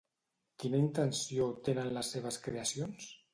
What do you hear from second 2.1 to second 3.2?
seves creacions?